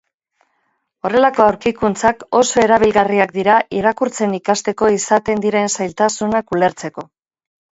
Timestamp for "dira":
3.37-3.59